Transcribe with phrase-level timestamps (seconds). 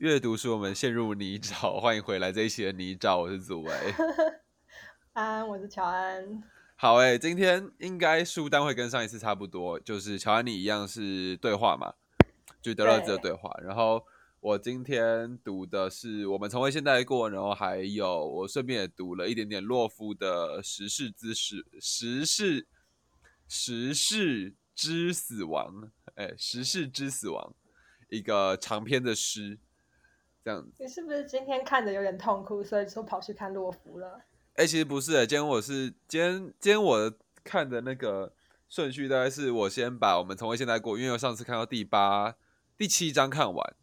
[0.00, 3.72] 阅读使我们陷入泥沼，欢迎回来这一期的泥沼，我是祖维。
[5.14, 6.40] 安，我是乔安。
[6.76, 11.94] 好诶，今天应该书单会跟上一次差不多，就是乔安你一样是对话嘛，
[12.62, 13.50] 就德勒兹的对话。
[13.64, 14.00] 然后
[14.38, 22.68] 我今天读的是《我们从未现代过》，然后还有我顺便也读了一点点洛夫的《时事之时时事
[23.48, 25.74] 时事之死亡》，
[26.14, 27.52] 哎，《时事之死亡》
[28.16, 29.58] 一个长篇的诗。
[30.48, 34.18] 这样子，你是不是今天看的有点痛苦，所以说跑去看洛夫了？
[34.54, 37.12] 哎，其实不是哎，今天我是今天今天我
[37.44, 38.32] 看的那个
[38.66, 42.34] 顺序大概是我先把我们从未现在过，因为我上次看到第八、
[42.78, 43.76] 第七章看完，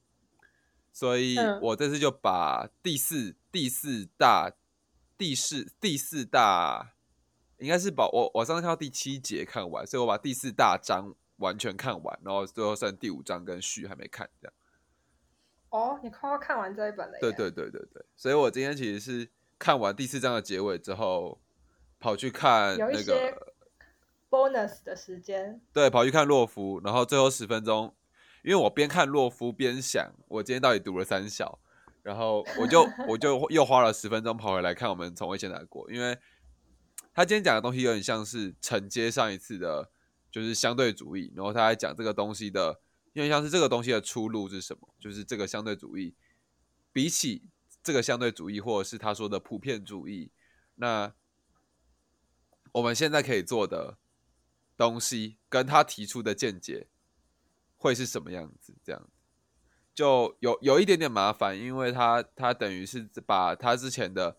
[0.92, 4.52] 所以我这次就把第四、第四大、
[5.16, 6.96] 第四、第四大，
[7.60, 14.54] 应该是把我我上次看到第七节看完，所以我把第四大章完全看完，然后最后剩第五章跟序还没看，这样。
[15.76, 17.18] 哦，你快要看完这一本了。
[17.20, 21.42] 对对对对对，所以我今天其实是看完第四章的结尾之后，
[22.00, 23.54] 跑去看那个
[24.32, 25.60] bonus 的时间。
[25.74, 27.94] 对，跑去看洛夫，然后最后十分钟，
[28.42, 31.60] 因为我边看洛夫边想，我今天到底读了三小，
[32.04, 36.18] 然后我就 我就又花了十分钟跑回来看我们从未见来过，因为
[37.14, 39.90] 他今天讲的东西有点像是承接上一次的，
[40.32, 42.80] 就是相对主义，然后他还讲这个东西的。
[43.16, 44.94] 因为像是这个东西的出路是什么？
[45.00, 46.14] 就是这个相对主义，
[46.92, 47.44] 比起
[47.82, 50.34] 这个相对主义，或者是他说的普遍主义，
[50.76, 51.14] 那
[52.74, 53.98] 我们现在可以做的
[54.76, 56.88] 东西，跟他提出的见解
[57.78, 58.76] 会是什么样子？
[58.84, 59.10] 这样
[59.94, 64.36] 就有有一点点麻烦，因为他他等于是把他之前的，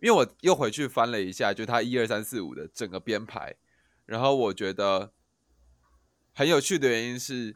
[0.00, 3.54] 因为我又回去翻了一下，就他一二三四五的整个编排，
[4.04, 5.12] 然后我觉得。
[6.34, 7.54] 很有趣的原因是，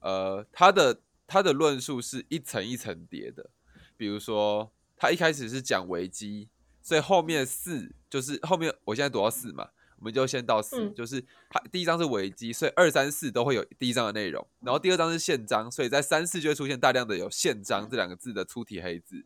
[0.00, 3.50] 呃，他的他的论述是一层一层叠的。
[3.96, 6.48] 比如说，他一开始是讲危机，
[6.82, 14.46] 所以后面四就是后面，我现在读到四嘛，我们就先到四，就是他第一章是危机，所以二三四都会有第一章的内容。
[14.60, 19.24] 然后第二章是宪章，所以在三四就会出现大量的有宪章这两个字的粗体黑字。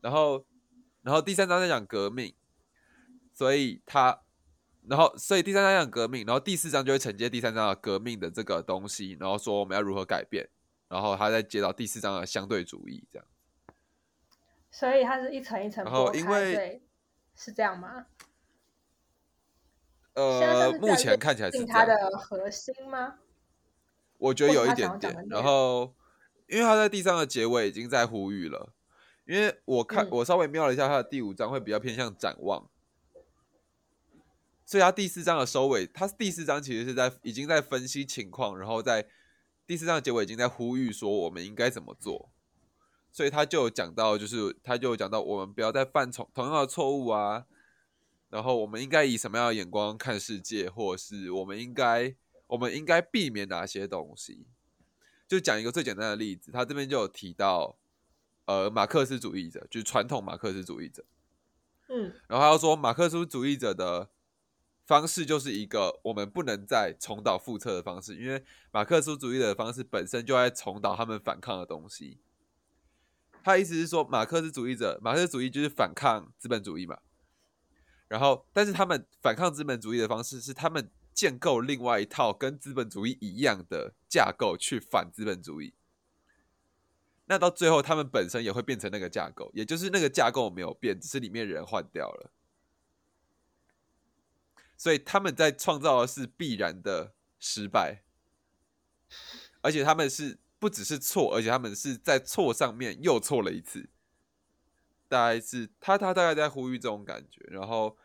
[0.00, 0.44] 然后，
[1.02, 2.34] 然后第三章在讲革命，
[3.32, 4.22] 所以他。
[4.88, 10.48] 然后，所以第三章讲革命，然后第四章就会承接第三章的革命的这个东西，然后说我们要如何改变，
[10.88, 13.26] 然后他再接到第四章的相对主义这样。
[14.70, 16.80] 所以它是一层一层剥开，
[17.34, 18.06] 是这样吗？
[20.14, 23.14] 呃，目前看起来是它的核心吗？
[24.18, 25.26] 我觉得有一点点。
[25.28, 25.94] 然后，
[26.46, 28.72] 因为他在第三个结尾已经在呼吁了，
[29.26, 32.68] 因为我看我稍微瞄了一下他的第五章，会比较偏向展望。
[34.66, 39.06] 所以他第四章的收尾，他第四章其实是在已经在分析情况，然后在
[39.64, 42.32] 第四章的结尾已经在呼吁说我们应该怎么做。
[43.12, 47.46] 所以他就讲到，就是他就讲到我们不要再犯同同样的错误啊，
[48.28, 52.16] 然后我们应该以什么样的眼光看世界，或者是我们应该
[52.48, 54.46] 我们应该避免哪些东西。
[55.28, 57.78] 就讲一个最简单的例子，他这边就有提到，
[58.46, 61.04] 呃，马克思主义者，就是传统马克思主义者，
[61.88, 64.10] 嗯，然后他说马克思主义者的。
[64.86, 72.18] 方式就是一个我们不能再重蹈覆辙的方式，因为马克思主义的方式本身就在重蹈他们反抗的东西。
[73.42, 76.98] 他意思是说，马克思主义者，马克思主义就是反抗资本主义嘛。
[78.08, 85.74] 然后，但是他们反抗资本主义的方式是，他们建构另外一套跟资本主义一样的架构去反资本主义。
[87.26, 92.30] 那到最后，他们本身也会变成那个架构，也就是那个架构没有变，只是里面人换掉了。
[94.76, 98.02] 所以他们在创造的是必然的失败，
[99.62, 103.88] 而且他们是不只是错，而且他们是在错上面又错了一次。
[105.08, 107.96] 大概是他他大概在呼吁这种感觉，然后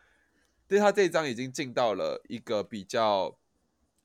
[0.66, 3.36] 对他这一章已经进到了一个比较，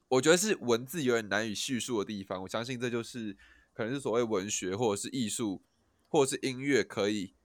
[0.09, 2.41] 我觉得是文字有点难以叙述的地方。
[2.41, 3.37] 我相信这就是
[3.73, 5.63] 可能是所谓文学或者是艺术
[6.09, 7.35] 或者是音乐可以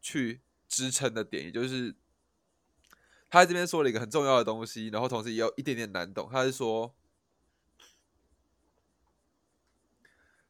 [0.00, 1.94] 去支撑的点，也就是。
[3.30, 6.28] 他在这边说了一个很重要的东西，然后同时也有一点点难懂。
[6.32, 6.92] 他是说，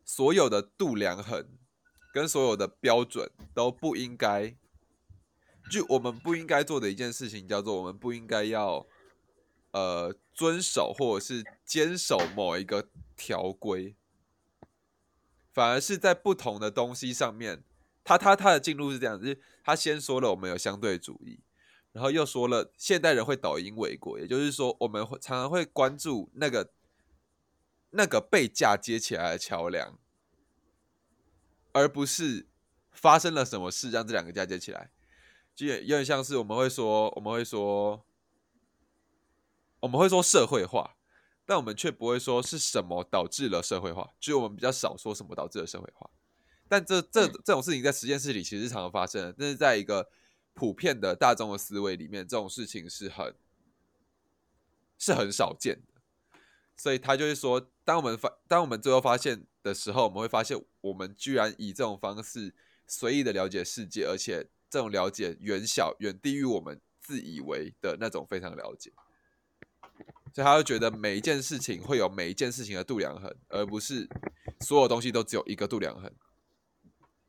[0.03, 1.47] 所有的度量衡
[2.11, 4.56] 跟所有的标准都不应该，
[5.71, 8.87] 就我们不应该做的一件事情叫做，我们不应该要
[9.73, 13.94] 呃遵守或者是坚守某一个条规，
[15.53, 17.62] 反而是在不同的东西上面，
[18.03, 21.41] 他他他的进入是这样，就是他先说了我们有相对主义。
[21.92, 26.72] 然后又说了，现代人会抖音为国，也就是说，我们会常常会关注那个
[27.90, 29.98] 那个被嫁接起来的桥梁，
[31.72, 32.46] 而不是
[32.92, 34.92] 发生了什么事让这两个嫁接起来，
[35.54, 38.04] 就有点像是我们会说，我们会说，
[39.81, 40.96] 我们会说社会化，
[41.44, 46.08] 但我们却不会说是什么导致了社会化，就我们比较少说什么导致了社会化。
[46.69, 50.08] 但这这这种事情在实验室里其实常常发生，但是在一个
[50.61, 53.35] 普遍的大众的思维里面，这种事情是很
[54.99, 56.03] 是很少见的。
[56.77, 62.55] 所以他就是说，当我们发当我们最后发现的时候，我们会发现，我们居然以这种方式
[62.87, 68.93] 随意的了解世界，而且这种了解远小远低于我们自以为的那种非常了解。
[70.35, 74.07] 所以他就觉得每一件事情会有每一件事情的度量衡，而不是
[74.61, 76.12] 所有东西都只有一个度量衡。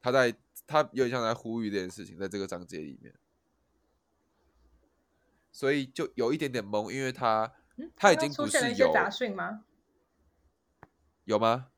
[0.02, 0.36] 他在
[0.68, 3.14] 他有点像在呼吁这件事情，在这个章节里面，
[5.52, 7.54] 所以就有一点点懵，因为他。
[7.96, 9.64] 他已经不是有杂讯吗？
[11.24, 11.70] 有吗？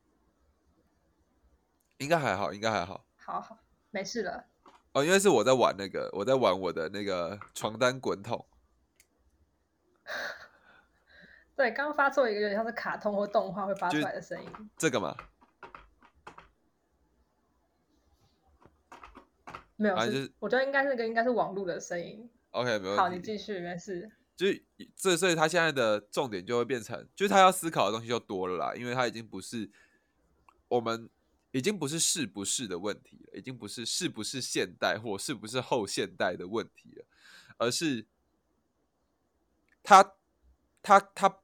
[2.00, 3.06] 应该还好，应该还好。
[3.16, 3.60] 好好，
[3.90, 4.46] 没事了。
[4.92, 8.46] 哦，因为是我在玩那个，我在玩我的那个床单滚筒。
[11.56, 14.52] 对，刚刚发出一个有点像是卡通或动画会发出来的声音。
[14.76, 15.16] 这个吗？
[19.84, 22.30] 没有，就是我觉得应该是个应该是网络的声音。
[22.52, 22.98] OK，没问题。
[22.98, 24.10] 好，你继续，没事。
[24.36, 24.66] 就是
[24.96, 29.70] 这，所以他现在的重点就会变成，就是他要思考的东西就多了啦，因为他已经不是
[30.68, 31.10] 我们
[31.52, 37.06] 已经不是是不是的问题了，已经不是是不是现代或是不是后现代的问题了，
[37.58, 38.08] 而是
[39.84, 40.16] 他
[40.82, 41.42] 他他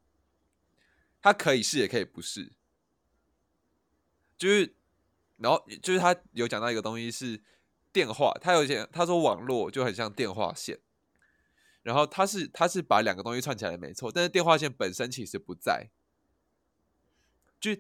[1.21, 2.53] 他可以是也可以不是，
[4.35, 4.73] 就是
[5.37, 7.39] 然后就是他有讲到一个东西是
[7.91, 10.79] 电话，他有些他说网络就很像电话线。
[11.81, 15.89] 然后他是他是把两个东西串起来没错，但是电话线本身其实不在，
[17.59, 17.71] 就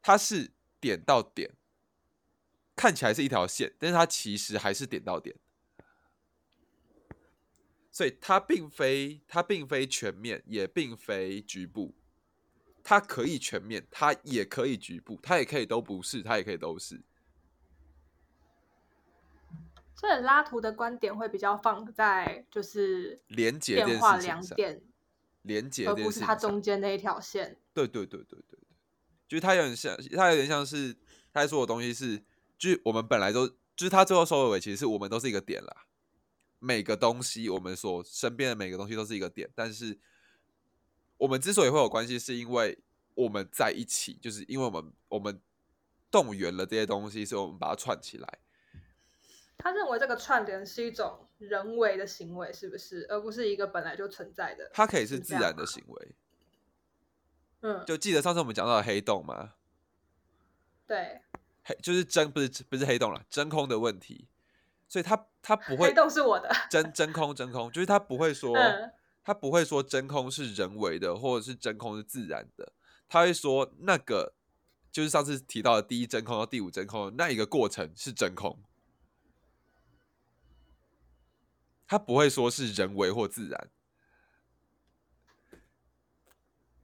[0.00, 1.50] 它是点到点，
[2.76, 5.36] 看起来是一条线，但是它其实还是点到点，
[7.90, 11.94] 所以它并非它并非全面，也并非局部，
[12.82, 17.02] 它可以全面，它也可以局部，它也可以都不是，它也可以都是。
[20.02, 24.82] 所以拉图的观点会比较放在就是连接电话两点，
[25.42, 27.56] 连接而不是它中间那一条线。
[27.72, 28.58] 对对对对对对，
[29.28, 30.92] 就是它有点像，它有点像是
[31.32, 32.18] 他在说的东西是，
[32.58, 35.86] 就是我们本来都就是他最后收尾，其实是我们都是一个点啦。
[36.58, 39.96] 每个东西，我们所身边的每个东西都是一个点，但是
[41.16, 42.76] 我们之所以会有关系，是因为
[43.14, 45.40] 我们在一起，就是因为我们我们
[46.10, 48.40] 动员了这些东西，所以我们把它串起来。
[49.62, 53.06] 他认为这个串联是一种人为的行为，是不是？
[53.08, 54.68] 而不是一个本来就存在的。
[54.74, 56.08] 它可以是自然的行为。
[57.60, 59.54] 嗯，就记得上次我们讲到的黑洞吗？
[60.84, 61.22] 对，
[61.62, 64.26] 黑就是真不是不是黑洞了，真空的问题。
[64.88, 68.56] 所以它它不会黑洞是我的 真真空真空，就是它不会说
[69.22, 72.72] 它不会说真空是人为的，或者是真空是自然的。
[73.08, 74.34] 他会说那个
[74.90, 78.58] 就是上次提到的第一真空到第五真空那一个过程是真空。
[81.86, 83.70] 他不会说是人为或自然，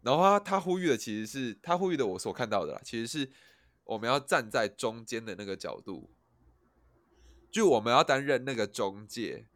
[0.03, 3.31] 然后他他呼吁的其实是他呼吁的我所看到的啦，其实是
[3.85, 6.11] 我们要站在中间的那个角度，
[7.51, 9.47] 就我们要担任那个中介，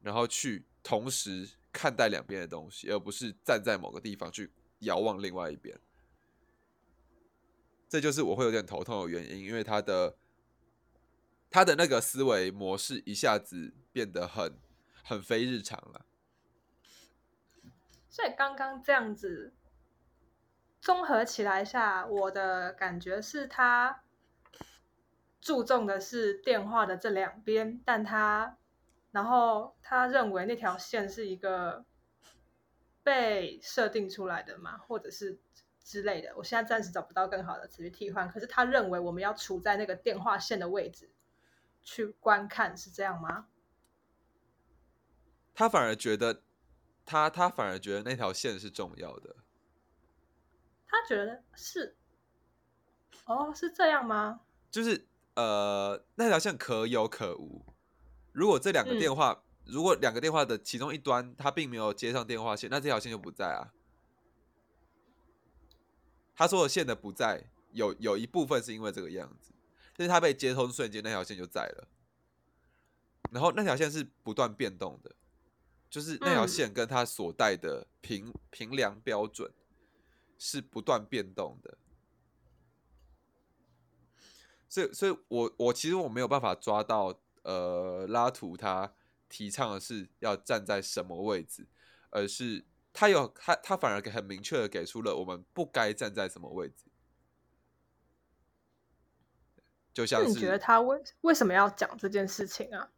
[0.00, 5.78] 然后去同时看待两边的东西，而不是站在某个地方去遥望另外一边。
[7.88, 10.16] 这就是我会有点头痛的原因，因为他的
[11.52, 14.58] 他的那个思维模式一下子变得很。
[15.04, 16.06] 很非日常了，
[18.08, 19.52] 所以刚刚这样子
[20.80, 24.04] 综合起来下，我的感觉是他
[25.40, 28.56] 注重的是电话的这两边，但他
[29.10, 31.84] 然后他认为那条线是一个
[33.02, 35.36] 被设定出来的嘛，或者是
[35.82, 36.32] 之类的。
[36.36, 41.10] 我现在暂时找不到更好的词去替换，可是他认为我们要处在那个电话线的位置
[41.82, 43.48] 去观看，是这样吗？
[45.54, 46.42] 他反而觉得，
[47.04, 49.36] 他他反而觉得那条线是重要的。
[50.86, 51.96] 他觉得是，
[53.26, 54.40] 哦，是这样吗？
[54.70, 57.64] 就是呃，那条线可有可无。
[58.32, 63.72] 如果这两个电话，如果两个电话的其中一端他并没有接上电话线，那这条线就不在啊。
[66.34, 69.51] 他说的线的不在，有有一部分是因为这个样子，
[69.94, 71.88] 就是他被接通瞬间，那条线就在了。
[73.30, 75.14] 然后那条线是不断变动的。
[75.90, 79.52] 就是那条线跟他所带的平平量标准
[80.38, 81.76] 是不断变动的，
[84.70, 88.94] 所以，所以我我其实我没有办法抓到，呃，拉图他
[89.28, 91.66] 提倡的是要站在什么位置，
[92.08, 96.84] 而是他有他他反而给很明确的给出了我们不该站在什么位置，
[99.92, 102.90] 就像你觉得他为为什么要讲这件事情啊？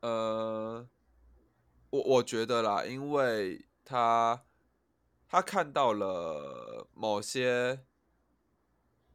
[0.00, 0.88] 呃，
[1.90, 4.44] 我我觉得啦，因为他
[5.28, 7.84] 他看到了某些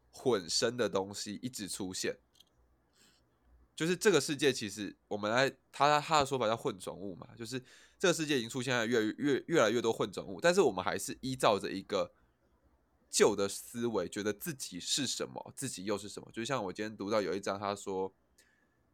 [0.09, 2.17] 混生的东西一直出现，
[3.75, 7.61] 就是这个世界其实我们来他他的说法叫混种物嘛，就是
[7.99, 12.13] 这个世界已经出现了越越越来越多混种物，但是我们还是依照着一个
[13.09, 16.29] 旧的思维，觉得自己是什么，自己又是什么。
[16.31, 18.13] 就像我今天读到有一章，他说。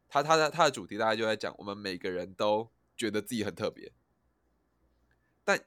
[0.06, 3.90] 他他的他的主题大概就在讲，我们每个人都觉得自己很特别，
[5.42, 5.66] 但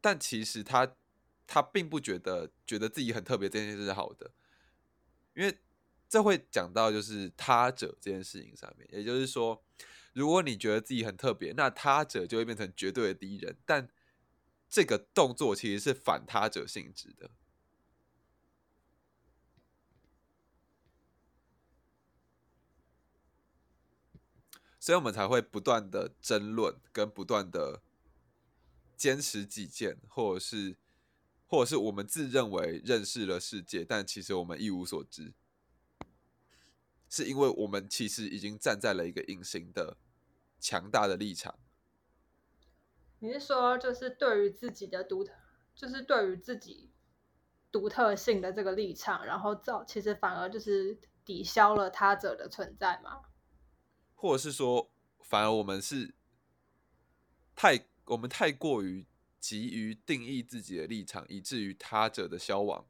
[0.00, 0.94] 但其实他
[1.48, 4.30] 他并不觉得觉得自己很特别这件事是好的，
[5.34, 5.58] 因为
[6.08, 9.64] 这会讲到就是他者这件事情上面，也就是说，
[10.12, 13.88] 如果你觉得自己很特别，那他者就会变成绝对的敌人，但
[14.68, 17.30] 这个动作其实是反他者性质的。
[24.86, 27.82] 所以我们才会不断的争论，跟不断的
[28.96, 30.76] 坚持己见，或者是，
[31.44, 35.32] 或者是我们自认为认识了世界，但其实我们一无所知，
[37.10, 39.96] 是因为我们其实已经站在了一个隐形的
[40.60, 41.58] 强大的立场。
[43.18, 45.32] 你是说，就是对于自己的独特，
[45.74, 46.92] 就是对于自己
[47.72, 53.22] 独特性的这个立场，然后造，其实反而就是抵消了他者的存在吗？
[54.18, 56.14] 或者是说，反而我们是
[57.54, 59.06] 太我们太过于
[59.38, 62.86] 急于定义自己的立场，以至于他者的消亡。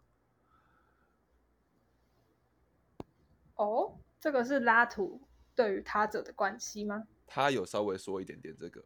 [3.57, 5.21] 哦，这个是拉图
[5.55, 7.09] 对于他者的关系吗？
[7.27, 8.85] 他有稍微说一点点这个。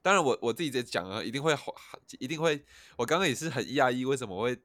[0.00, 1.74] 当然，我我自己在讲啊，一定会好，
[2.20, 2.64] 一定会。
[2.96, 4.56] 我刚刚也是很讶异，为什么会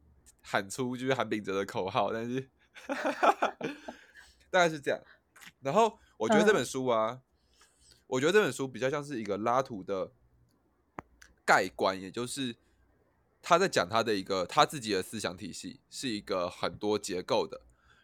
[0.42, 2.48] 喊出就是韩炳哲的口号，但是
[4.52, 5.02] 大概是这样。
[5.62, 6.00] 然后。
[6.18, 7.22] 我觉得这本书啊，
[8.08, 10.12] 我觉得这本书比较像是一个拉图的
[11.46, 12.56] 盖棺，也就是
[13.40, 17.62] 他在讲他的一个他自己的思想体系，是一个很多结构的，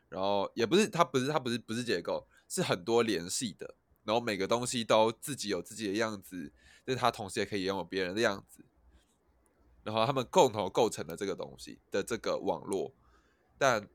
[0.10, 6.52] 然后也不是他不是他不是不是结构，是很多联系的，然后每个东西都自己有自己的样子，
[6.86, 8.64] 但是他同时也可以拥有别人的样子，
[9.84, 12.94] 然后他们共同构成了这个东西的这个网络，
[13.58, 13.90] 但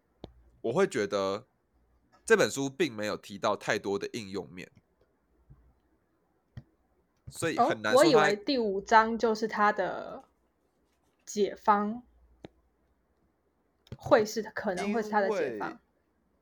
[0.63, 1.47] 我会觉得。
[2.29, 4.71] 这本书并没有提到太多的应用面，
[7.31, 7.95] 所以很难。
[7.95, 10.23] 我以为第五章就是他的
[11.25, 12.03] 解方，
[13.97, 15.81] 会是可能会是他的解方。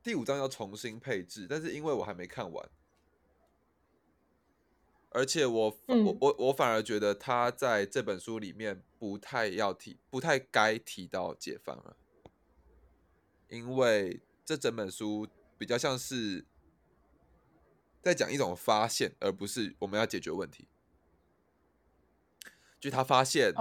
[0.03, 2.69] 第五章要重新配置，但是因为我还没看完，
[5.11, 11.95] 而且我我我我反而觉得他在这本书里面不太要提，不太该提到解放了，
[13.47, 15.25] 因为这整本书。
[15.57, 16.45] 比较像是
[18.01, 20.67] 在讲一种发现，而不是我们要解决问题。
[22.79, 23.51] 就他发现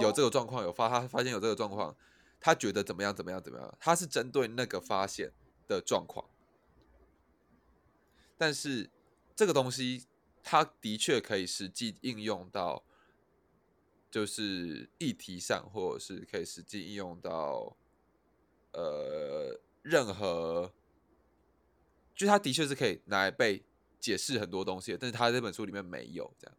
[0.00, 1.94] 有这个状况，有发他发现有这个状况，
[2.40, 5.30] 他觉得怎么样怎么样怎么样，他是针对那个发现
[5.68, 6.28] 的状况。
[8.38, 8.90] 但是
[9.36, 10.06] 这个东西，
[10.42, 12.82] 它的确可以实际应用到，
[14.10, 17.76] 就是议题上，或者是可以实际应用到，
[18.72, 20.72] 呃，任何。
[22.22, 23.60] 就他的确是可以拿来被
[23.98, 26.56] 解释很多东西，但是他这本书里面没有这样。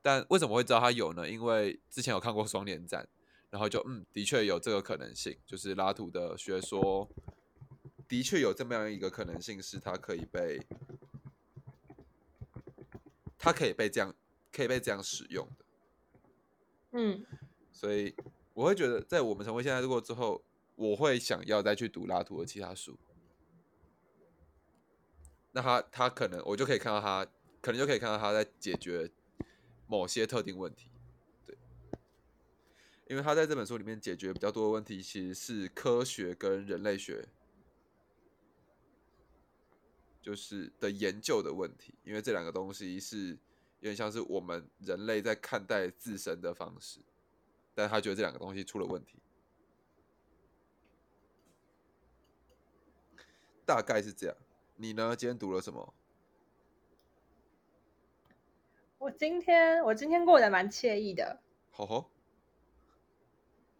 [0.00, 1.28] 但为什么会知道他有呢？
[1.28, 3.08] 因为之前有看过双年展，
[3.50, 7.08] 然后就嗯，的确有这个可能性，就是拉图的学说
[8.06, 10.60] 的确有这么样一个可能性，是他可以被
[13.36, 14.14] 他可以被这样
[14.52, 15.64] 可以被这样使用的。
[16.92, 17.26] 嗯，
[17.72, 18.14] 所以
[18.52, 20.44] 我会觉得，在我们成为现在过之后，
[20.76, 22.96] 我会想要再去读拉图的其他书。
[25.56, 27.24] 那他他可能我就可以看到他，
[27.60, 29.08] 可能就可以看到他在解决
[29.86, 30.90] 某些特定问题，
[31.46, 31.56] 对，
[33.06, 37.28] 因为他在这本书里面解决比较多的问题，其实是科学跟人类学，
[40.20, 43.36] 就是的研究的问题，因为这两个东西是有
[43.82, 46.98] 点像是我们人类在看待自身的方式，
[47.76, 49.22] 但他觉得这两个东西出了问题，
[53.64, 54.36] 大概是这样。
[54.76, 55.14] 你呢？
[55.16, 55.94] 今天读了什么？
[58.98, 61.38] 我今天我今天过得蛮惬意的。
[61.70, 62.10] 吼吼。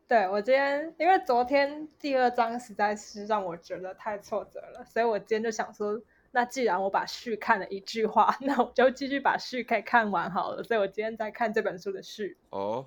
[0.06, 10.62] 对我今天，因为昨天第二章实在是让我觉得太挫折了，所以我今天就想说，那既然我把序看了一句话， 那我就继续把序可以看完好了。
[10.62, 12.36] 所以我今天在看这本书的序。
[12.50, 12.86] 哦，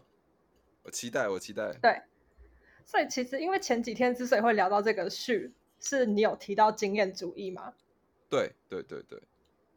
[0.84, 1.74] 我期待，我期待。
[1.82, 2.02] 对，
[2.86, 7.74] 所以其实因为前几天之所以会聊到这个序，是你有提到经验主义吗？
[8.30, 9.22] 对对对对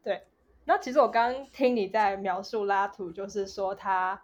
[0.03, 0.23] 对。
[0.65, 4.23] 那其实我刚刚听你在描述拉图，就是说他。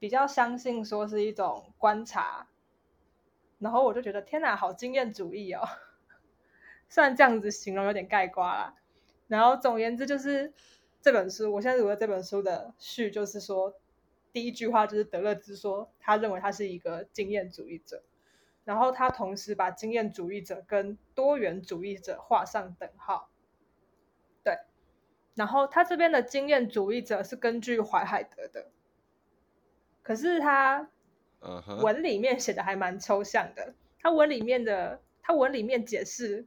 [0.00, 2.46] 比较相信说是一种观察，
[3.58, 5.68] 然后我就觉得天哪，好经验主义哦。
[6.88, 8.74] 虽然这样子形容有点盖瓜啦，
[9.26, 10.52] 然后总言之就是
[11.02, 13.74] 这本书，我现在读的这本书的序就是说，
[14.32, 18.04] 第一句话就是德勒兹说，他认为他是一个经验主义者，
[18.68, 23.30] 然后他同时把经验主义者跟多元主义者画上等号。
[24.44, 24.58] 对，
[25.34, 28.66] 然后他这边的经验主义者是根据怀海德的。
[30.02, 30.90] 可是他
[31.80, 33.72] 文里面写的还蛮抽象的。
[34.00, 36.46] 他文里面的他文里面解释，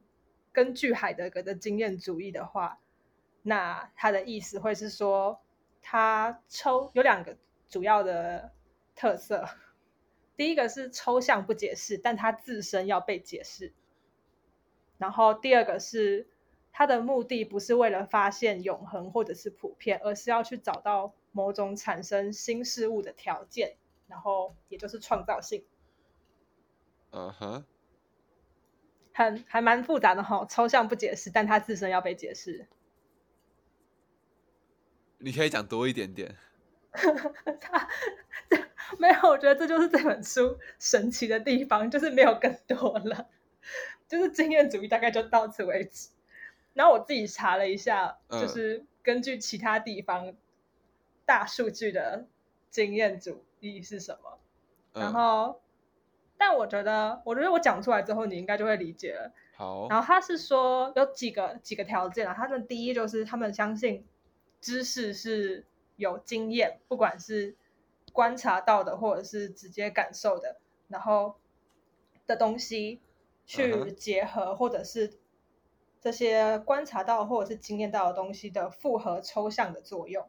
[0.52, 2.78] 根据海德格的经验主义的话，
[3.42, 5.40] 那他的意思会是说，
[5.82, 7.36] 他抽有两个
[7.68, 8.52] 主要的
[8.94, 9.44] 特色。
[10.36, 13.72] 第一个是抽象不解释，但它自身要被解释。
[14.98, 16.28] 然后第二个是
[16.72, 21.14] 它的目的不是为了发现永恒或者是普遍，而是要去找到。
[21.34, 25.64] 某种产生新事物的条件，然后也就是创造性。
[27.10, 27.64] 嗯哼，
[29.14, 32.66] 很还蛮复杂的哈，抽象不解释，但它自身要被解释。
[35.16, 36.36] 你可以讲多一点点。
[37.60, 37.88] 他
[38.48, 38.58] 这
[38.98, 43.28] 没有，我觉得这就是这本书神奇的地方，就是没有更多了，
[44.06, 46.10] 就是经验主义大概就到此为止。
[46.74, 50.34] 然后我自己查了一下，就是根据其他地方。
[51.24, 52.26] 大数据的
[52.68, 54.40] 经验主义是什么？
[54.92, 55.62] 然后，
[56.36, 59.32] 但我觉得，我觉得我讲出来之后，你应该就会理解了。
[59.54, 59.86] 好。
[59.88, 62.34] 然后他是说有几个几个条件啊？
[62.36, 64.04] 他的第一就是他们相信
[64.60, 65.64] 知识是
[66.02, 67.56] 有经验，不管是
[68.12, 71.36] 观察到的或者是直接感受的，然后
[72.26, 73.00] 的东西
[73.46, 75.14] 去结合，或者是
[76.00, 80.28] 这些观察到或者是经验到的东西的复合抽象的作用。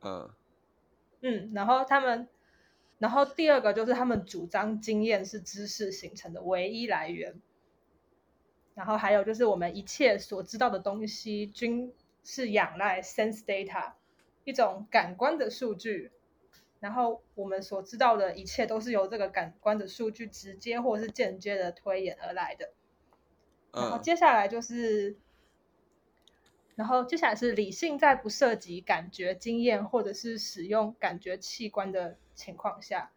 [0.00, 0.30] 嗯
[1.20, 2.28] 嗯，然后他们，
[2.98, 7.34] 然后第二个就是他们主张经验是知识形成的唯一来源，
[8.74, 13.94] 然后还有就是我们一切所知道的东西均是仰赖 sense data
[14.48, 16.10] 一种感官的数据，
[16.80, 22.70] 然后我们所知道的一切都是由这个感官的数据直接或是间接的推演而来的，
[23.72, 25.16] 然后接下来就是。
[26.76, 33.10] 然后接下来是理性，在不涉及感觉经验或者是使用感觉器官的情况下，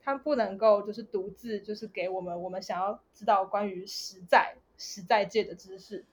[0.00, 6.04] 它不能够就是独自就是给我们我们想要知道关于实在实在界的知识。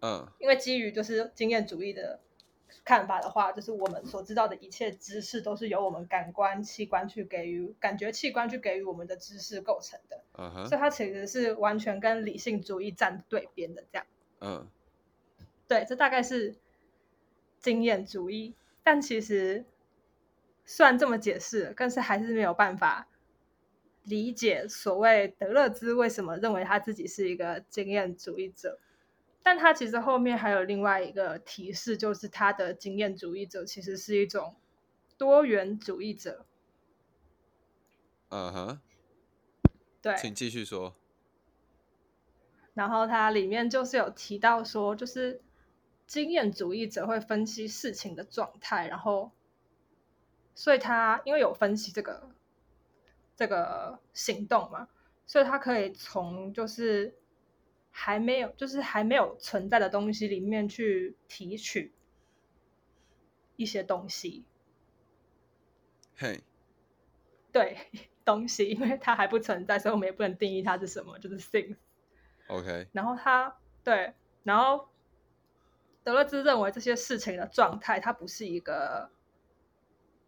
[0.00, 2.18] 嗯，因为基于就是经验主义的
[2.84, 10.22] 看法的话，就是我们所知道的一切知识都是由我们感官器官去给予感觉器官去给予我们的知识构成的。
[10.38, 14.06] 嗯哼所以它其实是完全跟理性主义站对边的这样。
[14.40, 14.68] 嗯。
[15.68, 16.56] 对，这大概是
[17.60, 19.64] 经验主义，但其实
[20.64, 23.08] 虽然这么解释，但是还是没有办法
[24.02, 28.78] 理解所谓德勒兹为什么认为他自己是一个经验主义者。
[29.42, 34.54] 但他其实后面还有另外一个提示，就是他的经验主义者其实是一种
[35.16, 36.46] 多元主义者。
[38.28, 38.80] 嗯哼，
[40.00, 40.94] 对，请继续说。
[42.74, 45.42] 然后它里面就是有提到说，就是。
[46.04, 49.30] 经验主义者会分析事情的状态，然后，
[50.54, 52.28] 所以他因为有分析这个
[53.34, 54.88] 这个行动嘛，
[55.26, 57.16] 所以他可以从就是
[57.92, 61.94] 还没有就是还没有存在的东西里面去提取
[63.54, 64.44] 一些东西。
[66.16, 66.42] 嘿，
[67.52, 67.78] 对，
[68.24, 71.76] 东西，因为它还不存在，所以我们也不能定义它是什么，就是 things。
[72.48, 72.88] OK。
[72.92, 74.88] 然后他对，然后。
[76.04, 79.12] 德勒兹认为这些事情的状态，它不是一个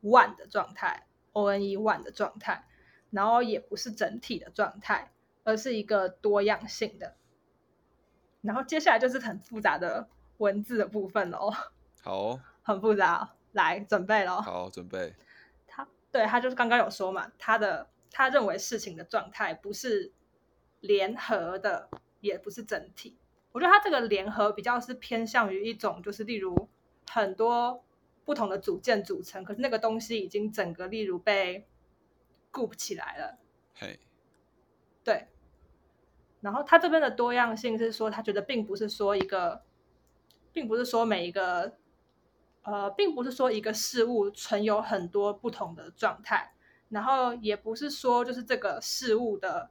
[0.04, 2.64] one 的状态，O N E one 的状态，
[3.10, 5.10] 然后也不是整体的状态，
[5.42, 7.16] 而是一个多样性的。
[8.44, 11.50] 然后接下来就是很复杂的文字的部分喽。
[12.02, 14.40] 好，很复杂，来准备喽。
[14.40, 15.14] 好，准备。
[15.66, 20.12] 他对他就是刚刚有说嘛，他的他认为事情的状态不是
[20.80, 21.88] 联合的，
[22.20, 23.16] 也不是整体。
[23.52, 26.68] 我觉得他这个联合比较是偏向于一种，就是例如
[27.10, 27.82] 很多
[28.24, 31.66] 不同的组件组成，可是那个东西已经整个例如被
[32.50, 33.38] 顾不起来了。
[33.74, 33.98] 嘿，
[35.02, 35.28] 对。
[36.44, 39.62] 然后他这边的多样性是说，他觉得并不是说一个，
[40.52, 41.72] 并不是说每一个，
[42.64, 46.52] 呃，并不是说一个事物存有很多不同的状态，
[46.90, 49.70] 然后也不是说就是这个事物的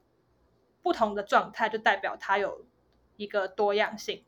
[0.82, 2.66] 不同的状态就代表它有
[3.18, 4.24] 一个多样性。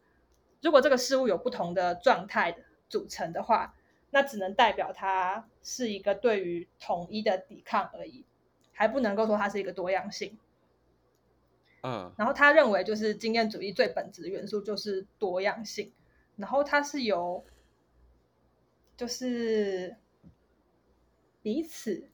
[0.62, 2.56] 如果这个事物有不同的状态
[2.88, 3.74] 组成的话，
[4.12, 8.24] 那只能代表它是一个对于统一的抵抗而已，
[8.72, 10.38] 还不能够说它是一个多样性。
[11.86, 15.94] 嗯，然后他认为，就是经验主义最本质的元素就是多样性。
[16.36, 17.46] 然后它是由，
[18.98, 19.96] 就是
[21.42, 22.10] 彼此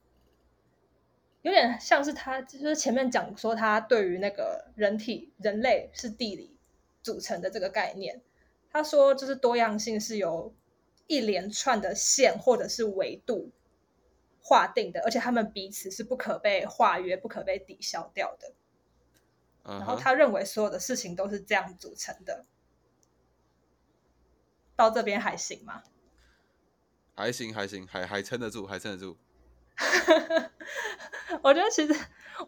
[1.41, 6.55] 有点像是他，就是前面讲说他对于那个人体人类是地理
[7.01, 8.21] 组成的这个概念，
[8.69, 10.53] 他说就是多样性是由
[11.07, 13.49] 一连串的线或者是维度
[14.43, 18.53] 划定的，而且他们彼此是不可被化约、不可被抵消掉的。
[19.63, 22.45] 然后他认为所有的事情都是这样组成的，
[24.75, 25.83] 到这边还行吗？
[27.15, 29.17] 还行，还行，还还撑得住，还撑得住。
[31.43, 31.93] 我觉得其实，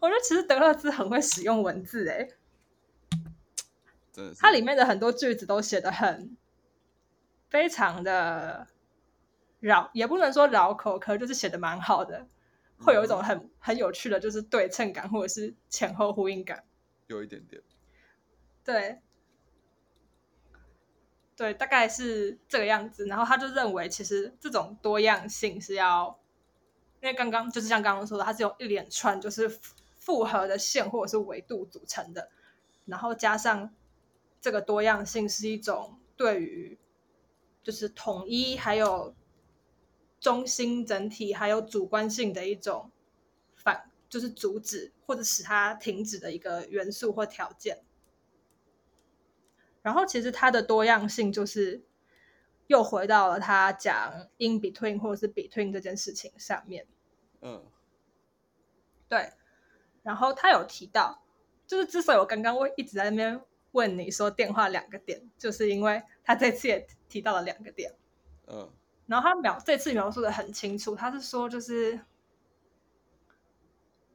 [0.02, 2.28] 我觉得其实德勒兹很会使用文字，哎，
[4.12, 6.36] 真的，它里面的很多句子都写的很
[7.50, 8.68] 非常的
[9.60, 12.28] 绕，也不能说绕口，可就是写的蛮好的，
[12.80, 16.64] 会有一种很很有趣的，就是对称感或者是前后呼应感。
[17.14, 17.62] 有一点点，
[18.64, 19.00] 对，
[21.36, 23.06] 对，大概是这个样子。
[23.06, 26.20] 然后他就认为，其实这种多样性是要，
[27.02, 29.48] 因为刚刚就是像刚刚说的，它是由一连串就是
[29.98, 32.30] 复合的线或者是维度组成的，
[32.86, 33.74] 然后加上
[34.42, 36.78] 这个多样性是一种对于
[37.62, 39.16] 就是统一还有
[40.20, 42.90] 中心整体还有主观性的一种。
[44.14, 47.80] 就是阻止或者使它停止的一个元素或条件。
[49.82, 51.82] 然后，其实它的多样性就是
[52.68, 56.86] 又回到了他讲 in between 或者是 between 这件事情上面。
[57.42, 57.66] 嗯，
[59.10, 59.32] 对。
[60.04, 61.24] 然后他有提到，
[61.66, 67.92] 就是之所以我刚刚会一直在那边问你说电话两个点，就是因为他这次也提到了两个点。
[68.46, 68.72] 嗯。
[69.08, 72.00] 然后他描这次描述的很清楚，他是说就是。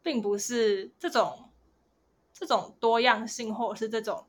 [0.03, 1.51] 并不是这种
[2.33, 4.27] 这种多样性，或者是这种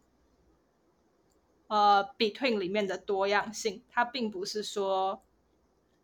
[1.68, 5.22] 呃 between 里面的多样性，它并不是说，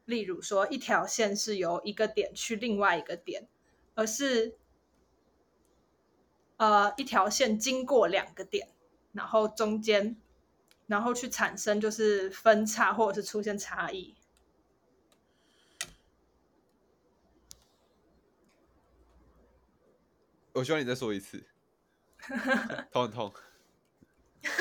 [0.06, 3.48] 例如说一条线是由一个点去另外一个点，
[3.96, 4.56] 而是
[6.58, 8.70] 呃一条线经过两个点，
[9.14, 10.16] 然后中间，
[10.88, 14.16] 然后去产生就是分叉或者是出现差异。
[20.56, 21.44] 我希望你再说一次，
[22.90, 23.34] 头很痛，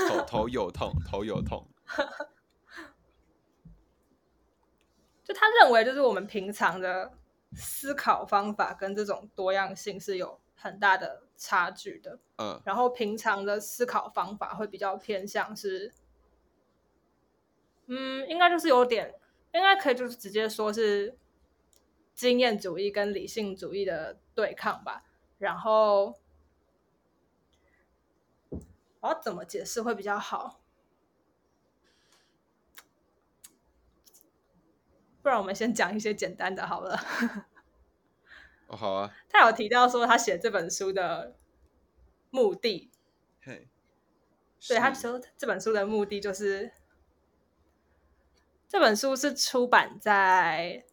[0.08, 1.66] 头头有痛，头有痛。
[5.22, 7.16] 就他认为，就是我们平常的
[7.52, 12.18] 思考方法跟这种多样性是有很大的差距的。
[12.38, 15.92] 嗯，然后平常的思考方法会比较偏向是，
[17.86, 19.14] 嗯，应该就是有点，
[19.52, 21.16] 应该可以就是直接说是
[22.12, 25.04] 经验主义跟理性主义的对抗吧。
[25.44, 26.18] 然后
[29.00, 30.62] 我要怎么解释会比较好？
[35.20, 36.98] 不然我们先讲一些简单的好了。
[38.68, 39.14] 哦，好啊。
[39.28, 41.36] 他有提到说他写这本书的
[42.30, 42.90] 目的，
[43.42, 43.68] 嘿，
[44.66, 46.72] 对他说这本书的目的就是
[48.66, 50.86] 这本书是出版在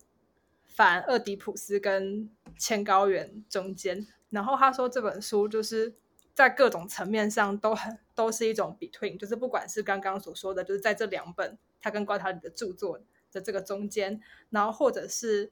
[0.68, 4.08] 反厄狄普斯跟千高原中间。
[4.32, 5.94] 然后他说这本书就是
[6.34, 13.00] 在各种层面上都很都是一种 between，就是不管是刚刚所说的，就是在这两本他跟瓜塔里的著作
[13.32, 15.52] 的这个中间，然后或者是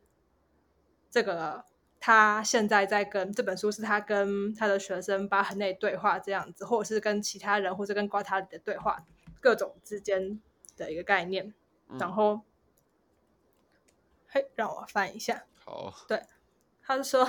[1.11, 1.65] 这个
[1.99, 9.05] 他现在在跟这本书是他跟他的学生巴赫内对话这样子，或者是跟其他人或者跟瓜塔里的对话，
[9.41, 10.41] 各种之间
[10.77, 11.53] 的一个概念。
[11.99, 12.41] 然后，
[14.27, 15.43] 嘿，让我翻一下。
[15.65, 15.93] 好。
[16.07, 16.23] 对，
[16.81, 17.27] 他是说。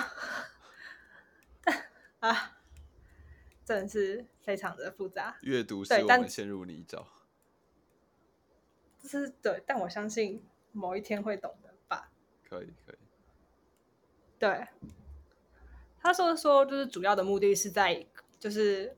[2.20, 2.59] 啊，
[3.64, 5.37] 真的是非常的复杂。
[5.42, 7.04] 阅读使我们陷入泥沼。
[9.02, 12.12] 就是对，但我相信某一天会懂的吧。
[12.48, 12.96] 可以，可以。
[14.38, 14.68] 对，
[15.98, 18.06] 他说说，就是主要的目的是在，
[18.38, 18.96] 就是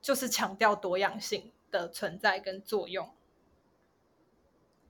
[0.00, 3.08] 就是强调多样性的存在跟作用。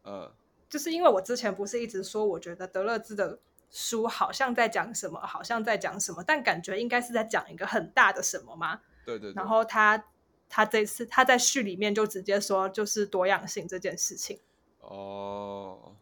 [0.03, 0.35] 呃，
[0.69, 3.39] 就是因为我之前不是一直说，我觉得德勒兹的
[3.71, 8.81] 书好像在讲什么，好像在讲什么，但感觉应该是在讲一个很大的什么吗？
[9.05, 9.35] 对对对。
[9.35, 10.05] 然后他
[10.49, 14.41] 他这次他在序里面就直接说，就是多样性这件事情。
[14.81, 15.97] 哦。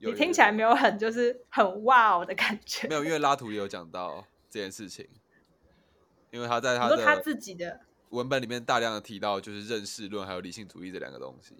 [0.00, 2.86] 你听起来没有很就是很哇哦的感觉。
[2.86, 5.08] 没有，因为拉图也有讲到这件事情，
[6.30, 11.56] 因为他在他的他自己的文本里面大量的提到就是认识论还有理性主义这两个东西。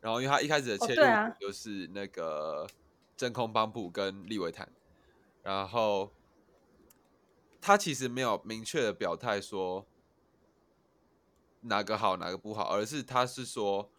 [0.00, 1.04] 然后，因为他一开始的切入
[1.40, 2.64] 就是那个
[3.16, 4.70] 真空邦布跟利维坦，
[5.42, 6.12] 然后
[7.60, 9.86] 他其实没有明确的表态说
[11.62, 13.90] 哪个好哪个不好，而是他是说。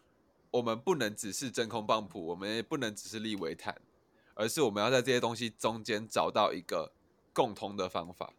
[0.50, 3.78] 我们不能只是真空棒谱，我们也不能只是利维坦，
[4.32, 6.90] 而是我们要在这些东西中间找到一个
[7.34, 8.32] 共通的方法。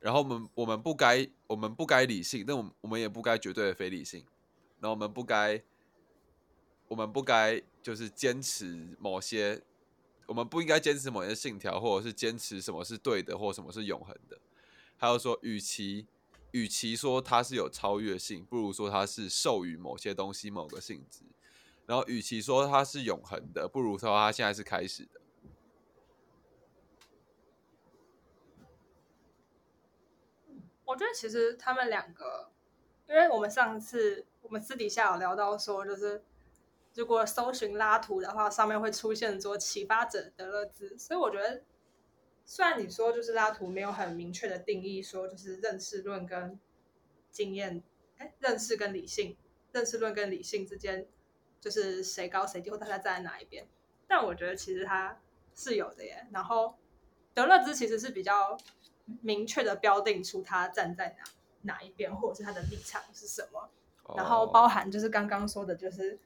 [0.00, 4.24] 然后我们我们不该我们不该理性，但我们我们也不该绝对的非理性。
[4.80, 5.62] 然后我们不该
[6.88, 9.62] 我们不该就是坚持某些，
[10.26, 14.38] 我们不应该坚持某些信条，或者是坚持什么是对的，或什么是永恒的。
[14.96, 16.06] 还有说，与其。
[16.52, 21.20] 与其说它是有超越性，不如说它是授予某些东西某个性质。
[21.84, 25.20] 然后，与其说它是永恒的，不如说它现在是开始的。
[30.86, 32.50] 我觉得其实他们两个，
[33.06, 36.24] 因为我们上次我们私底下有聊到说，就是
[36.96, 41.62] 如果搜寻拉图的话，上面会出现说启发者德勒兹，所以我觉得。
[42.48, 46.56] 虽然你说就是拉图没有很明确的定义，说就是认识论跟
[47.32, 47.82] 经验，
[48.18, 49.36] 哎，认识跟理性，
[49.72, 51.08] 认识论跟理性之间
[51.60, 53.66] 就是谁高谁低，或大家站在哪一边。
[54.06, 55.20] 但我觉得其实他
[55.56, 56.28] 是有的耶。
[56.30, 56.76] 然后
[57.34, 58.56] 德勒兹其实是比较
[59.22, 61.24] 明确的标定出他站在哪
[61.62, 63.68] 哪一边，或者是他的立场是什么。
[64.16, 66.16] 然后包含就是刚刚说的，就是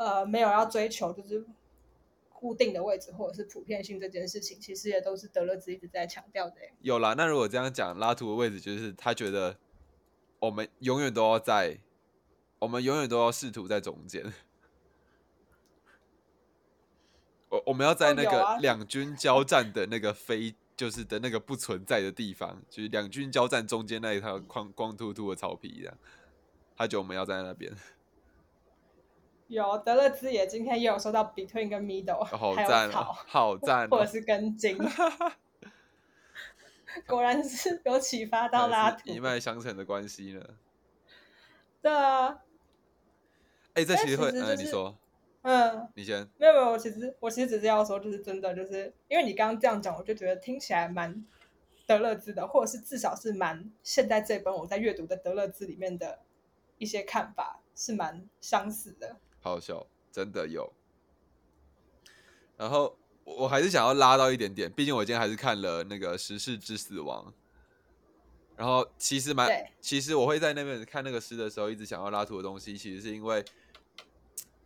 [0.00, 1.46] 呃，没有要追求就是。
[2.40, 6.56] 固定的位置或者是普遍性这件事情，其实也都是德勒兹一直在强调的。
[6.80, 9.58] 有啦，那如果这样讲，拉图的位置就是他觉得
[10.38, 11.76] 我们永远都要在，
[12.60, 14.24] 我们永远都要试图在中间。
[17.50, 25.94] 我我们要在那个两军交战的那个非就是的那个不存在的地方，就是两军交战中间那一条光光秃秃的草皮一样，
[26.74, 27.70] 他觉得我们要在那边。
[29.50, 34.78] 有德勒兹也今天也有收到 between 跟 middle，好赞哦，好赞，或者是跟金，
[37.04, 40.40] 果然是有启发到拉图一脉相承的关系呢。
[41.82, 42.38] 对啊，
[43.74, 44.96] 哎，这其实会，嗯，你说，
[45.42, 51.26] 嗯，你先，没有没有，我其实我其实只是要说，就是真的，就是因为你刚刚这样讲，我就觉得听起来蛮
[51.88, 56.20] 德勒兹的，或者是至少是蛮现在这本我在阅读的德勒兹里面的
[56.78, 59.16] 一些看法是蛮相似的。
[59.40, 60.70] 好笑，真的有。
[62.56, 67.26] 然后我还是想要拉到一点点，毕竟我今天还是看了那个《时事之死亡》。
[68.54, 69.48] 然后其实蛮，
[69.80, 73.42] 其实我会在那边看那个诗的时候，一直想要拉图的东西，其实是因为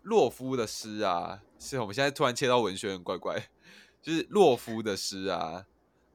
[0.02, 3.48] 洛夫的诗啊，是我们现在突然切到文学很怪怪，
[4.02, 5.64] 就是洛夫的诗啊，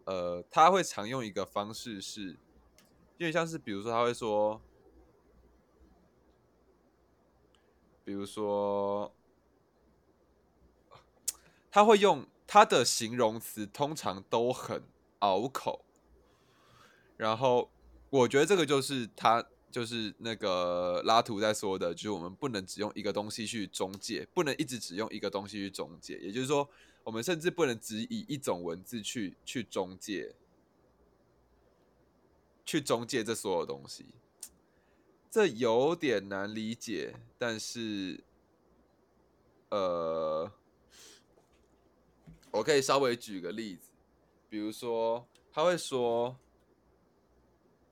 [0.04, 2.38] 呃，他会常用一个方式是，
[3.18, 4.62] 因为像是，比如说他会说。
[8.10, 9.14] 比如说，
[11.70, 14.82] 他会用他的形容词，通常都很
[15.20, 15.86] 拗口。
[17.18, 17.70] 然后，
[18.10, 26.18] 我觉得这个就是他，就是那个拉图在说的，就是我们不能只用一个东西去中介，不能一直只用一个东西去中介。
[26.18, 26.68] 也就是说，
[27.04, 30.34] 我们甚至不能只以一种文字去去中介，
[32.66, 34.08] 去中介这所有东西。
[35.30, 38.24] 这有点难理解，但是，
[39.70, 40.52] 呃，
[42.52, 43.92] 我可以稍微举个例子，
[44.50, 46.36] 比如说，他会说，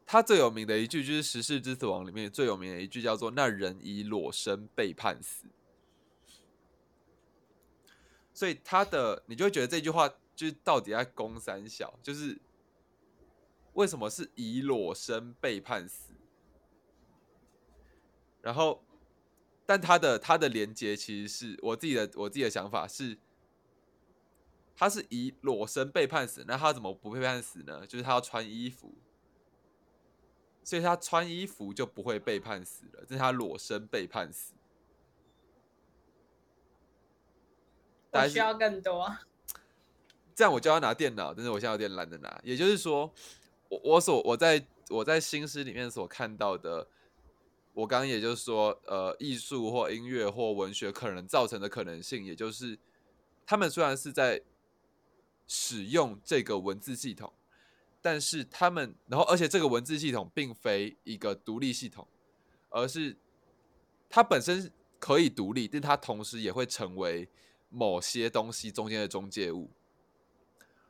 [0.03, 5.45] 他最有名的一句就是《十世之死亡》里面最有名的一句，叫做“那人以裸身被判死”。
[8.33, 12.39] 所以他的，你就会觉得这句话就是到底在攻三小，就是
[13.73, 16.13] 为什么是以裸身被判死？
[18.41, 18.81] 然后，
[19.65, 23.17] 但他的他的连接其实是我自己的我自己的想法是，
[24.73, 27.85] 他是以裸身被判死，那他怎么不被判死呢？
[27.85, 28.93] 就是他要穿衣服，
[30.63, 33.03] 所以他穿衣服就不会被判死了。
[33.05, 34.53] 这是他裸身被判死。
[38.11, 39.17] 我需要更多，
[40.33, 42.39] 这样我就要拿电脑，但是我现在有点懒得拿。
[42.43, 43.13] 也就是说，
[43.67, 46.87] 我我所我在我在新诗里面所看到的。
[47.77, 52.75] 我刚刚也就是说，呃，艺术或音乐或文学可能造成的可能性，也就是
[53.45, 54.41] 他们虽然是在
[55.45, 57.31] 使用这个文字系统，
[58.01, 62.07] 但是他们，然后而且这个文字系统并非一个独立系统，
[62.69, 63.15] 而是
[64.09, 67.29] 它本身可以独立，但它同时也会成为
[67.69, 69.69] 某些东西中间的中介物。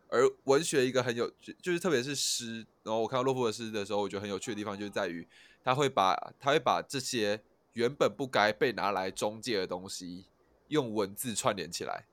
[0.07, 1.29] 而文学一个很有，
[1.61, 5.27] 就是特别是诗，然后我看到洛夫的诗的时候，我觉得很有趣的地方，就是在于
[5.67, 10.25] 他会把他会把这些原本不该被拿来中介的东西，
[10.69, 12.05] 用文字串联起来。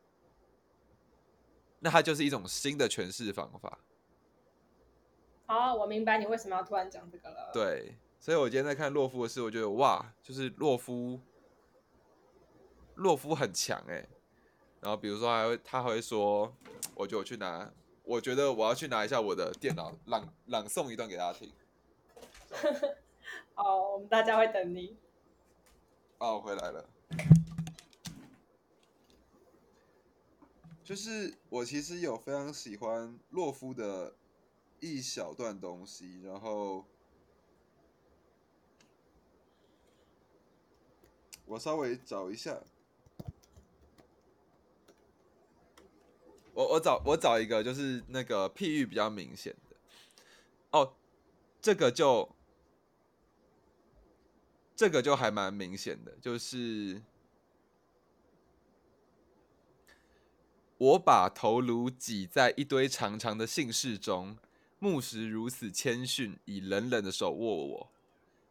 [1.78, 3.78] 那它就是一种新的诠释方法。
[5.46, 7.52] 好，我明白你为什么要突然讲这个了。
[7.52, 11.20] 对，所以我今天在看洛夫的事，我觉得哇，就是洛夫，
[12.96, 14.04] 洛夫很强哎。
[14.80, 16.52] 然后比如说还会他还会说，
[16.96, 17.72] 我就去拿。
[18.02, 21.52] 我觉得我要去拿一下我的电脑，朗朗诵一段给大家听。
[23.54, 24.96] 哦，我们大家会等你。
[26.18, 26.88] 哦，回来了。
[30.82, 34.14] 就是我其实有非常喜欢洛夫的
[34.80, 36.84] 一小段东西，然后
[41.46, 42.60] 我稍微找一下。
[46.52, 49.76] 我我找我找一个，就是那个譬喻比较明显的
[50.70, 50.94] 哦，
[51.60, 52.33] 这个就
[54.76, 57.02] 这个就还蛮明显的，就是
[60.78, 64.36] 我把头颅挤在一堆长长的姓氏中，
[64.78, 67.90] 牧师如此谦逊，以冷冷的手握我，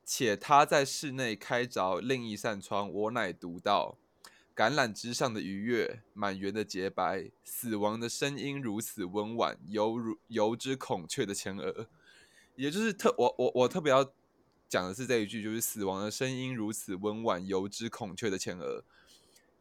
[0.05, 3.97] 且他在室内开着另一扇窗，我乃读到。
[4.55, 11.87] 橄榄枝上的愉悦，满园的洁白，死亡的声音如此温婉，犹如犹之孔雀的前额。
[12.55, 14.13] 也就是特我我我特别要
[14.73, 18.83] 讲的是这一句，就是死亡的声音如此温婉，犹之孔雀的前额。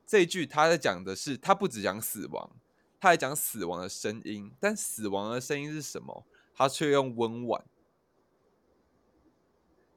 [0.07, 2.51] 这一句他在讲的是，他不只讲死亡，
[2.99, 4.51] 他还讲死亡的声音。
[4.59, 6.25] 但死亡的声音是什么？
[6.55, 7.63] 他却用温婉。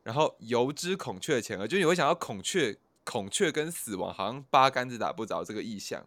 [0.04, 2.78] 然后犹之孔雀的前额，就你会想到孔雀。
[3.06, 6.06] 孔雀跟死亡好像八竿子打不着，这个意象，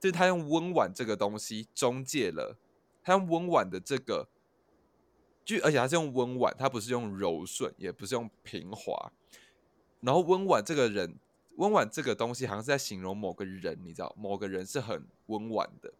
[0.00, 2.56] 就是他用温婉这个东西中介了，
[3.04, 4.26] 他用温婉的这个，
[5.44, 9.12] 就而且他是用温婉，他不是用柔顺，也不是用平滑，
[10.00, 11.18] 然后温婉这个人，
[11.56, 15.92] 温婉这个东西好像是在形容某个人，你知道，某个人是很温婉的，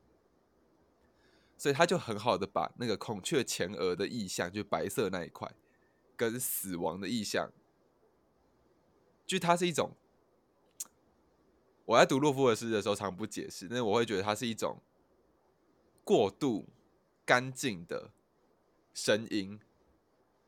[1.56, 5.52] 所以他就很好的把那个孔雀前额的意象，就白色那一块，
[6.16, 7.50] 跟死亡的意象，
[9.26, 9.90] 就它是一种。
[11.84, 14.80] 我在读洛夫的诗的时候，常不解释，但是我会觉得它是一种
[16.04, 16.68] 过度
[17.24, 18.12] 干净的
[18.94, 19.60] 声音，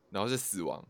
[0.09, 0.87] 然后是死亡，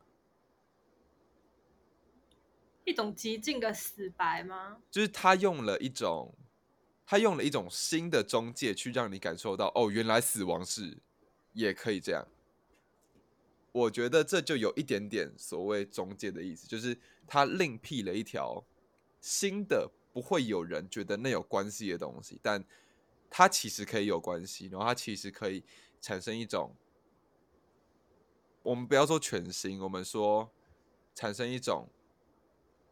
[2.83, 4.81] 一种极尽的死白吗？
[4.89, 6.33] 就是他用了一种，
[7.05, 10.97] 他用了一种新的中介去让你感受到，哦，原来死亡是
[11.53, 12.27] 也可以这样。
[13.71, 18.65] 我觉得这就有一点点所谓中介的意思，就是他另辟了一条
[19.19, 19.91] 新的。
[20.15, 22.63] 不会有人觉得那有关系的东西，但
[23.29, 25.61] 它其实可以有关系，然后它其实可以
[25.99, 26.73] 产生一种，
[28.65, 30.51] 我们不要说全新，我们说
[31.13, 31.87] 产生一种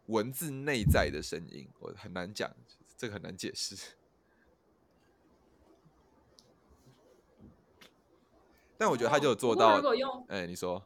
[0.06, 2.56] 文字内在的声音，我很难讲，
[2.96, 3.76] 这个很难解释。
[8.78, 9.76] 但我觉得他就有做到。
[9.78, 10.86] 如果用，哎，你说，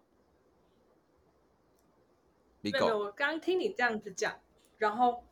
[2.62, 4.40] 没有，我刚刚听你这样子讲，
[4.78, 5.24] 然后。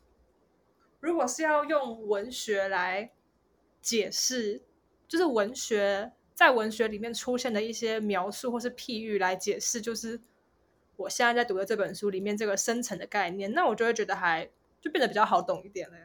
[1.01, 3.11] 如果是要用文学来
[3.79, 4.63] 解释，
[5.07, 10.21] 就是文学在文学里面出现的一些描述或是譬喻来解释，就是
[10.97, 14.47] 我现在在读的这本书里面这个深层的概念，那我就会觉得还
[14.79, 15.95] 就变得比较好懂一点了。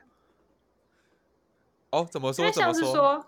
[1.91, 2.43] 哦，怎么说？
[2.43, 3.27] 因为像是说，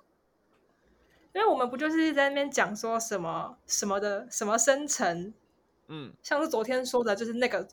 [1.35, 5.35] 因为我们不就是在那边讲说什么什么的什么深层，
[5.89, 7.67] 嗯，像是昨天说的，就是那个《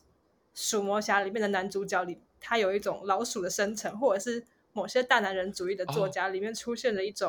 [0.54, 2.18] 鼠魔侠》里面的男主角里。
[2.42, 7.28] 他有一种老鼠的生成，或者是某些大男人主义的作家里面出现了一种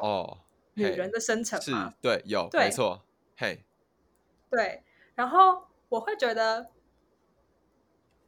[0.73, 1.93] 女人的生成吗？
[2.01, 3.03] 对，有，没错，
[3.37, 3.63] 嘿，
[4.49, 4.83] 对。
[5.15, 6.69] 然后我会觉得，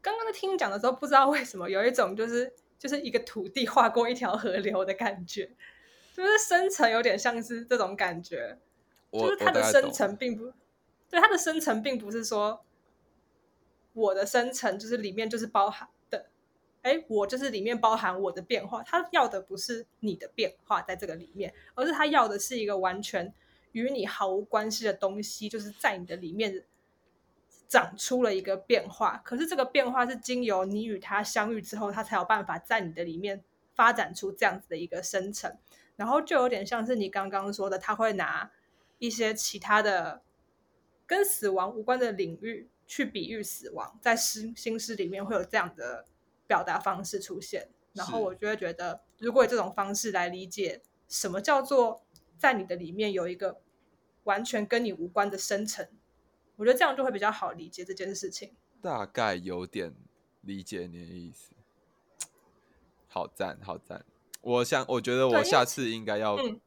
[0.01, 5.49] 刚刚在听讲的时候，不知道为什么有一种就是就是一个土地划过一条河流的感觉，
[6.13, 8.59] 就是深层有点像是这种感觉，
[9.11, 10.51] 就是它的深层并不
[11.09, 12.65] 对，它的深层并不是说
[13.93, 15.87] 我的深层就是里面就是包含。
[16.83, 23.33] 哎，我就是里面包含我的变化，他要的不是你的变化在这个里面，而是他要的是一个完全
[23.71, 26.63] 与你毫无关系的东西，就是在你的里面
[27.67, 35.57] 长出了一个变化，可是这个变化是经由你与他相遇之后，他才有办法在你的里面发展出这样子的一个生成，
[35.95, 38.51] 然后就有点像是你刚刚说的，他会拿
[38.99, 40.21] 一些其他的
[41.07, 46.05] 跟死亡无关的领域去比喻死亡，在诗新诗里面会有这样的
[46.47, 52.03] 表达方式出现，然后我就会觉得，如果以这种方式来理解什么叫做
[52.37, 53.61] 在你的里面有一个
[54.23, 55.87] 完全跟你无关的深层，
[56.55, 58.55] 我觉得这样就会比较好理解这件事情。
[58.81, 59.93] 大概有点
[60.41, 61.53] 理解你的意思。
[63.07, 64.03] 好赞，好赞！
[64.41, 66.59] 我想，我觉得我下次应该要嗯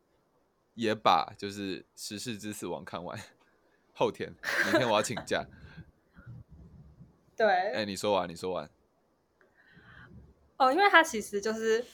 [0.74, 3.18] 也把就是《时事之死亡》看完。
[3.92, 5.44] 后天，明天我要请假。
[7.36, 8.70] 对，哎、你说完，你说完。
[10.58, 11.84] 哦，因为他其实就是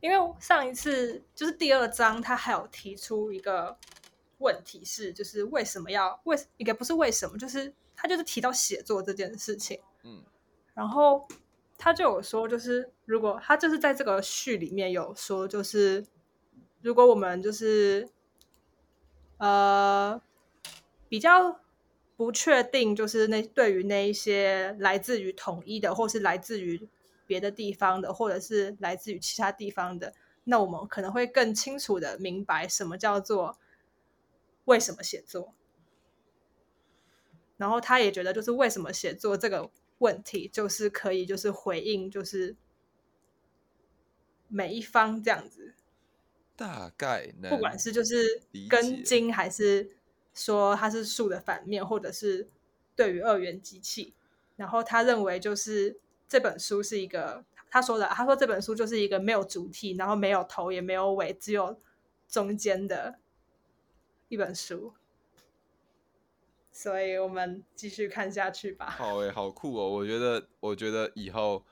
[0.00, 3.76] 因为上一次就是第二章，他还有提出一个
[4.38, 10.24] 问题是，就是为什么要为也不是为什么，就是他就是提到写作这件事情，嗯，
[10.74, 11.28] 然后
[11.76, 16.04] 他就有说，就是如果他就是在这个序里面有说，就是
[16.80, 18.08] 如果我们就是
[19.36, 20.20] 呃
[21.08, 21.60] 比较
[22.16, 26.88] 不确定，就是那对于那一些来自于统一的，或是来自于
[27.32, 30.12] 别的地方的，或者是来自于其他地方的，
[30.44, 33.58] 那我们可能会更清楚的明白什么叫做
[34.66, 35.54] 为什么写作。
[37.56, 42.54] 然后他也觉得，就是为什么写作这个问题，就是可以就是回应，就是
[44.48, 45.72] 每一方这样子，
[46.54, 49.96] 大概能不管是就是根茎，还是
[50.34, 52.50] 说它是树的反面，或者是
[52.94, 54.12] 对于二元机器。
[54.54, 55.98] 然后他认为，就是
[56.32, 61.78] 这本书是一个他说的，他说这本书就是一个没有主体，然后没有头也没有尾，只有
[62.26, 63.18] 中间的
[64.28, 64.94] 一本书。
[66.70, 68.88] 所以我们继续看下去吧。
[68.88, 69.90] 好诶、好酷哦！
[69.90, 71.66] 我觉得，我觉得以后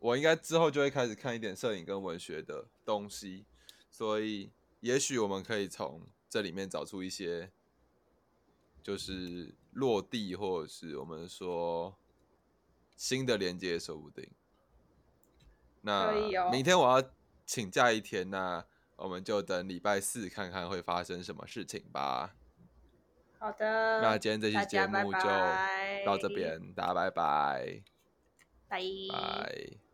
[0.00, 3.46] 我应该之后就会开始看一点摄影跟文学的东西，
[3.88, 7.52] 所以也许我们可以从这里面找出一些，
[8.82, 11.96] 就是落地或者是我们说
[12.98, 14.28] 新的连接，说不定。
[15.80, 16.12] 那
[16.50, 17.08] 明天我要
[17.46, 18.62] 请假一天，那
[18.96, 22.34] 我们就等礼拜四看看会发生什么事情吧。
[23.38, 25.20] 好的，那今天这期大节目就
[26.04, 27.82] 到这边，大家拜拜，
[28.68, 28.80] 拜
[29.10, 29.87] 拜。